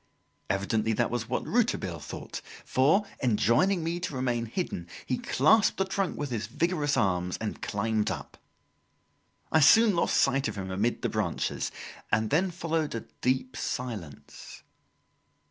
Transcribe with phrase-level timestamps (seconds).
[0.49, 5.85] Evidently that was what Rouletabille thought, for, enjoining me to remain hidden, he clasped the
[5.85, 8.35] trunk with his vigorous arms and climbed up.
[9.51, 11.71] I soon lost sight of him amid the branches,
[12.11, 14.63] and then followed a deep silence.